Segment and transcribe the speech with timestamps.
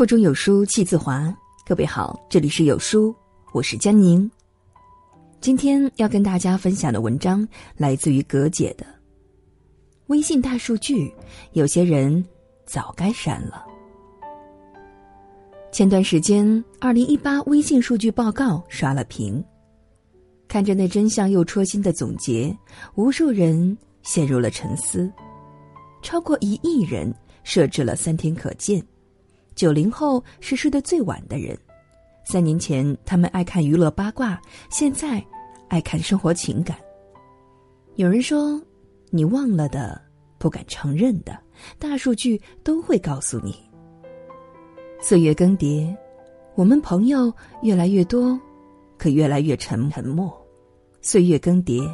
[0.00, 1.30] 腹中有书气自华。
[1.66, 3.14] 各位好，这里是有书，
[3.52, 4.30] 我是江宁。
[5.42, 8.86] 今天要跟大家分享的文章来自于葛姐的。
[10.06, 11.12] 微信大数据，
[11.52, 12.24] 有些人
[12.64, 13.62] 早该删了。
[15.70, 19.44] 前段时间，二零一八微信数据报告刷了屏，
[20.48, 22.56] 看着那真相又戳心的总结，
[22.94, 25.12] 无数人陷入了沉思。
[26.00, 27.14] 超过一亿人
[27.44, 28.82] 设置了三天可见。
[29.60, 31.54] 九零后是睡得最晚的人，
[32.24, 34.40] 三年前他们爱看娱乐八卦，
[34.70, 35.22] 现在
[35.68, 36.78] 爱看生活情感。
[37.96, 38.58] 有人说，
[39.10, 40.00] 你忘了的、
[40.38, 41.38] 不敢承认的，
[41.78, 43.54] 大数据都会告诉你。
[44.98, 45.94] 岁月更迭，
[46.54, 47.30] 我们朋友
[47.60, 48.40] 越来越多，
[48.96, 50.30] 可越来越沉沉默；
[51.02, 51.86] 岁月更迭，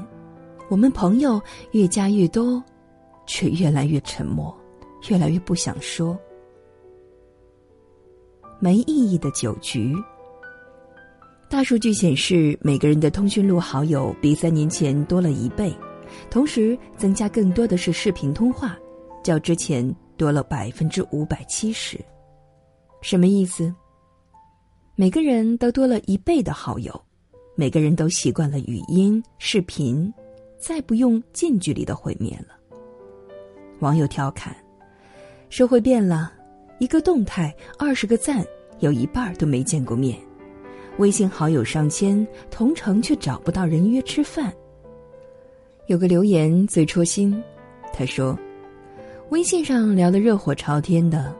[0.68, 2.62] 我们朋友越加越多，
[3.26, 4.56] 却越来越沉默，
[5.08, 6.16] 越来越不想说。
[8.58, 9.94] 没意义的酒局。
[11.48, 15.72] 大数据显示，每个人的通讯录好友比三年前多了一倍，
[16.30, 18.76] 同时增加更多的是视频通话，
[19.22, 21.98] 较之前多了百分之五百七十。
[23.00, 23.72] 什么意思？
[24.96, 27.00] 每个人都多了一倍的好友，
[27.54, 30.12] 每个人都习惯了语音、视频，
[30.58, 32.56] 再不用近距离的会面了。
[33.80, 34.56] 网友调侃：
[35.48, 36.32] 社会变了。
[36.78, 38.44] 一个动态，二十个赞，
[38.80, 40.18] 有一半都没见过面。
[40.98, 44.52] 微信好友上千，同城却找不到人约吃饭。
[45.88, 47.42] 有个留言最戳心，
[47.92, 48.38] 他说
[49.30, 51.34] ：“微信上聊得热火朝天的，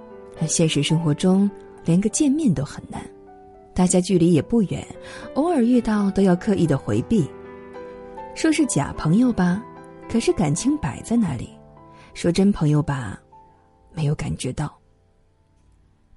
[0.47, 1.51] 现实生活中
[1.85, 3.01] 连个见面都很难。
[3.75, 4.87] 大家距离也不远，
[5.35, 7.27] 偶尔遇到都要刻意的回避。
[8.35, 9.65] 说是假朋友吧，
[10.09, 11.47] 可是感情摆在那里；
[12.15, 13.21] 说真朋友吧，
[13.93, 14.79] 没有感觉到。”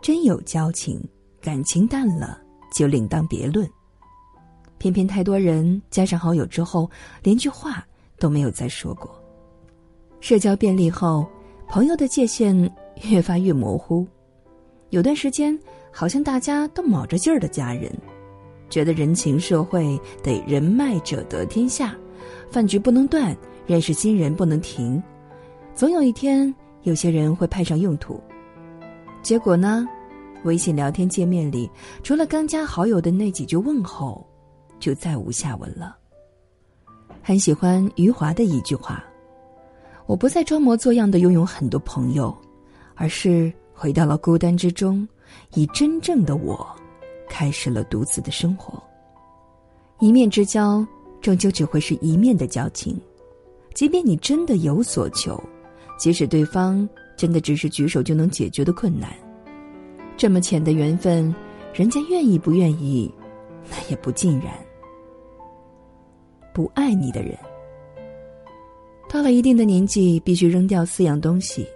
[0.02, 1.02] 真有交情，
[1.42, 2.40] 感情淡了
[2.74, 3.70] 就另当别论。
[4.78, 6.90] 偏偏太多人加上好友之后，
[7.22, 7.86] 连句话
[8.18, 9.12] 都没有再说过。
[10.22, 11.28] 社交便利后，
[11.68, 12.56] 朋友的界限
[13.10, 14.08] 越发越模糊。
[14.90, 15.58] 有段时间，
[15.92, 17.92] 好像大家都卯着劲儿的加人，
[18.70, 21.96] 觉得人情社会得人脉者得天下，
[22.50, 23.36] 饭局不能断，
[23.68, 25.02] 认识新人不能停，
[25.76, 28.20] 总有一天有些人会派上用途。
[29.22, 29.88] 结果呢？
[30.46, 31.70] 微信聊天界面里，
[32.02, 34.26] 除了刚加好友的那几句问候，
[34.80, 35.98] 就再无下文了。
[37.22, 39.04] 很喜欢余华的一句话
[40.08, 42.34] ：“我不再装模作样的拥有很多朋友，
[42.96, 45.06] 而是回到了孤单之中，
[45.56, 46.66] 以真正的我，
[47.28, 48.82] 开始了独自的生活。
[50.00, 50.88] 一面之交，
[51.20, 52.98] 终究只会是一面的交情。
[53.74, 55.38] 即便你真的有所求，
[55.98, 56.88] 即使对方……”
[57.20, 59.10] 真的只是举手就能解决的困难，
[60.16, 61.36] 这么浅的缘分，
[61.74, 63.14] 人家愿意不愿意，
[63.70, 64.54] 那也不尽然。
[66.54, 67.38] 不爱你的人，
[69.10, 71.68] 到了一定的年纪，必须扔掉四样东西：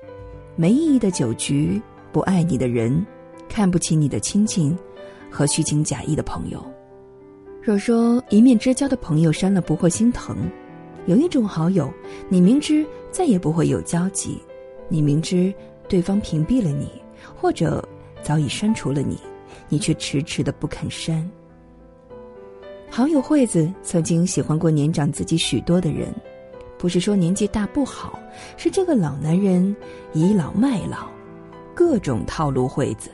[0.55, 1.81] 没意义的酒局，
[2.13, 3.05] 不爱你的人，
[3.49, 4.73] 看不起你的亲戚，
[5.29, 6.63] 和虚情假意的朋友。
[7.61, 10.37] 若说一面之交的朋友删了不会心疼，
[11.05, 11.93] 有一种好友，
[12.29, 14.41] 你明知再也不会有交集。
[14.89, 15.53] 你明知
[15.87, 16.89] 对方屏蔽了你，
[17.35, 17.83] 或者
[18.21, 19.17] 早已删除了你，
[19.69, 21.29] 你却迟迟的不肯删。
[22.89, 26.13] 好友惠子曾经喜欢过年长自己许多的人，
[26.77, 28.19] 不是说年纪大不好，
[28.55, 29.75] 是这个老男人
[30.13, 31.07] 倚老卖老，
[31.73, 33.09] 各种套路惠子。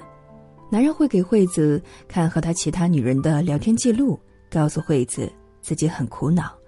[0.70, 4.20] 男人会给惠子看和他其他女人的聊天记录，
[4.52, 5.32] 告诉惠子
[5.62, 6.59] 自己很苦恼。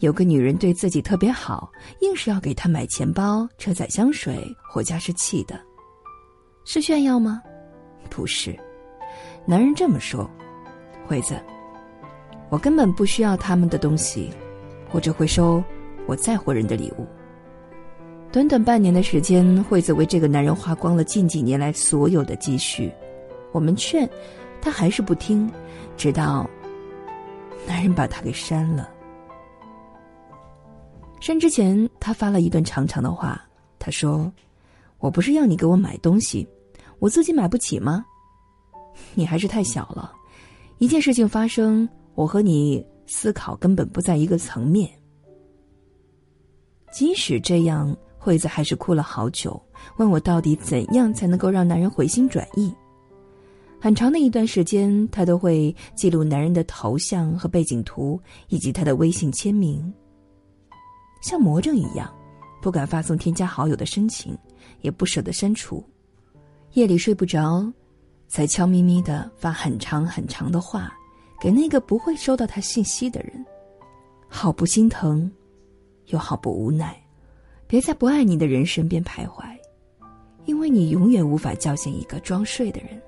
[0.00, 5.60] 有个女人对自己特别好，硬是要给她买钱包、车载香水或加湿器的，
[6.64, 7.42] 是炫耀吗？
[8.08, 8.58] 不是。
[9.44, 10.28] 男人这么说
[11.06, 11.38] ：“惠子，
[12.48, 14.30] 我根本不需要他们的东西，
[14.90, 15.62] 我只会收
[16.06, 17.06] 我在乎人的礼物。”
[18.32, 22.90] 短短半年的时间，惠子为这个男人花光了近几年来所有的积蓄。
[23.52, 24.08] 我们劝，
[24.62, 25.50] 他还是不听，
[25.96, 26.48] 直到
[27.66, 28.88] 男人把他给删了。
[31.20, 33.40] 删之前，他发了一段长长的话。
[33.78, 34.30] 他说
[35.00, 36.46] ：“我不是要你给我买东西，
[36.98, 38.04] 我自己买不起吗？
[39.14, 40.12] 你还是太小了。
[40.78, 44.90] 一件事情发生，我和你思考根本不在一个层面。
[46.92, 49.60] 即使这样，惠子还是哭了好久，
[49.96, 52.74] 问我到底怎样才能够让男人回心转意。
[53.78, 59.92] 很长的一段时间，他都会记录男人的头像和背景图，以及他的微信签名。”
[61.20, 62.12] 像魔怔一样，
[62.62, 64.36] 不敢发送添加好友的申请，
[64.80, 65.84] 也不舍得删除。
[66.72, 67.70] 夜里睡不着，
[68.28, 70.92] 才悄咪咪的发很长很长的话，
[71.40, 73.44] 给那个不会收到他信息的人，
[74.28, 75.30] 好不心疼，
[76.06, 76.96] 又好不无奈。
[77.66, 79.44] 别在不爱你的人身边徘徊，
[80.44, 83.00] 因为你永远无法叫醒一个装睡的人。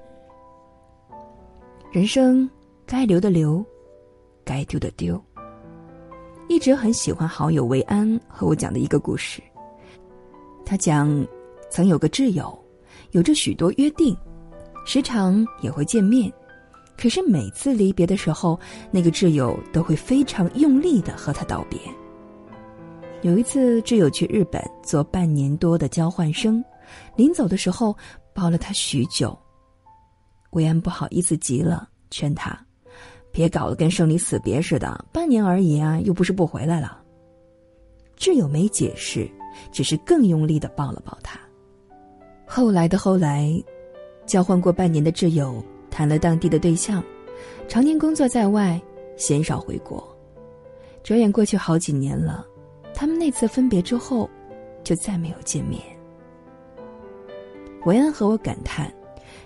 [1.90, 2.48] 人生
[2.86, 3.64] 该留的留，
[4.44, 5.22] 该丢的丢。
[6.52, 9.42] 一直很喜欢好友维安和我讲的一个故事。
[10.66, 11.26] 他讲，
[11.70, 12.56] 曾有个挚友，
[13.12, 14.14] 有着许多约定，
[14.84, 16.30] 时常也会见面，
[16.94, 18.60] 可是每次离别的时候，
[18.90, 21.80] 那个挚友都会非常用力的和他道别。
[23.22, 26.62] 有一次，挚友去日本做半年多的交换生，
[27.16, 27.96] 临走的时候
[28.34, 29.36] 抱了他许久。
[30.50, 32.62] 维安不好意思极了，劝他。
[33.32, 37.02] 别搞得跟生离死别似的，半年而已啊，又不是不回来了。
[38.16, 39.28] 挚友没解释，
[39.72, 41.40] 只是更用力的抱了抱他。
[42.46, 43.50] 后来的后来，
[44.26, 47.02] 交换过半年的挚友谈了当地的对象，
[47.66, 48.80] 常年工作在外，
[49.16, 50.06] 鲜少回国。
[51.02, 52.46] 转眼过去好几年了，
[52.94, 54.28] 他们那次分别之后，
[54.84, 55.82] 就再没有见面。
[57.86, 58.92] 维安和我感叹。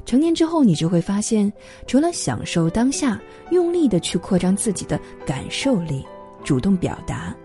[0.07, 1.53] 成年之后，你就会发现，
[1.87, 3.21] 除了享受当下，
[3.51, 6.07] 用力的去扩张自己的感受力，
[6.45, 7.37] 主动表达，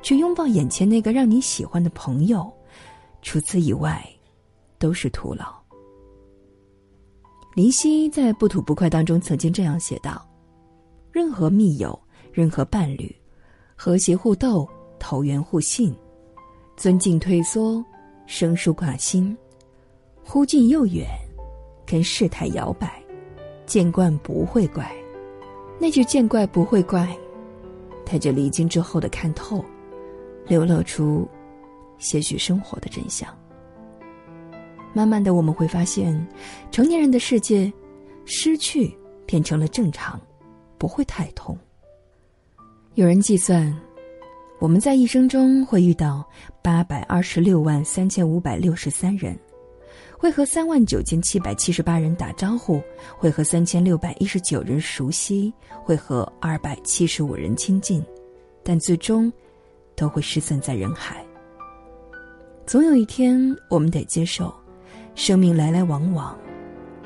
[0.00, 2.50] 去拥抱眼前那个让你喜欢的朋友，
[3.20, 4.00] 除此以外，
[4.78, 5.52] 都是徒劳。
[7.56, 10.24] 林夕在《不吐不快》当中曾经这样写道
[11.10, 12.00] ：“任何密友，
[12.32, 13.12] 任何伴侣，
[13.74, 14.68] 和谐互斗，
[15.00, 15.92] 投缘互信，
[16.76, 17.84] 尊敬退缩，
[18.24, 19.36] 生疏挂心，
[20.22, 21.06] 忽近又远。”
[21.86, 23.02] 跟事态摇摆，
[23.66, 24.90] 见惯不会怪。
[25.78, 27.08] 那句“见怪不会怪”，
[28.06, 29.64] 带着离经之后的看透，
[30.46, 31.28] 流露出
[31.98, 33.28] 些许生活的真相。
[34.92, 36.14] 慢慢的，我们会发现，
[36.70, 37.72] 成年人的世界，
[38.24, 38.96] 失去
[39.26, 40.20] 变成了正常，
[40.78, 41.58] 不会太痛。
[42.94, 43.76] 有人计算，
[44.60, 46.24] 我们在一生中会遇到
[46.62, 49.36] 八百二十六万三千五百六十三人。
[50.24, 52.82] 会和三万九千七百七十八人打招呼，
[53.14, 58.02] 会和三千六百一十九人熟悉，会和二百七十五人亲近，
[58.62, 59.30] 但最终
[59.94, 61.22] 都会失散在人海。
[62.64, 63.38] 总有一天，
[63.68, 64.50] 我们得接受，
[65.14, 66.34] 生命来来往往，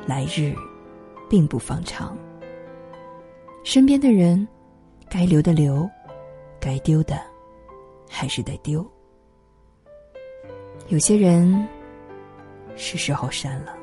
[0.07, 0.55] 来日
[1.29, 2.17] 并不方长。
[3.65, 4.47] 身边的人，
[5.11, 5.91] 该留的留，
[6.61, 7.21] 该丢的
[8.09, 8.89] 还是得丢。
[10.87, 11.69] 有些人。
[12.79, 13.75] 是时候删了。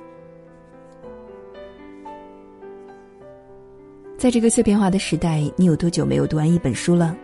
[4.18, 7.15] 在这个碎片化的时代，你有多久没有读完一本书了？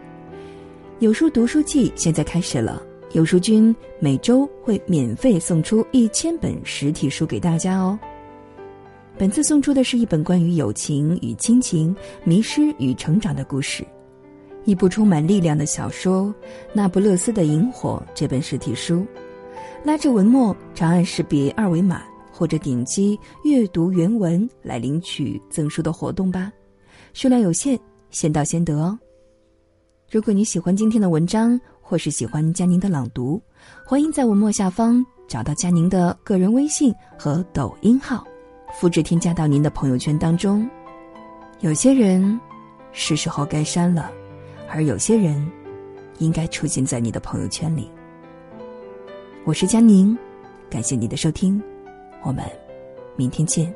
[1.00, 2.80] 有书读书季现在开始了，
[3.14, 7.98] 有书君每周会免费送出一千本实体书给大家哦。
[9.18, 13.84] 本次送出的是一本关于友情与亲情、迷失与成长的故事，
[14.66, 16.24] 一部充满力量的小说
[16.74, 19.06] 《那不勒斯的萤火》这本实体书。
[19.84, 26.52] 拉着文末长按识别二维码，或者点击阅读原文来领取赠书的活动吧，
[27.14, 27.80] 数量有限，
[28.12, 28.98] 先到先得哦。
[30.12, 33.42] 如果你喜欢今天的文章，或是喜欢佳宁的朗读，
[33.84, 38.24] 欢迎在文末下方找到佳宁的个人微信和抖音号，
[38.80, 40.70] 复制添加到您的朋友圈当中。
[41.62, 42.40] 有些人
[42.92, 44.12] 是时候该删了，
[44.70, 45.44] 而有些人
[46.20, 47.90] 应该出现在你的朋友圈里。
[49.44, 50.16] 我是佳宁，
[50.70, 51.60] 感谢你的收听，
[52.24, 52.46] 我们
[53.16, 53.74] 明天见。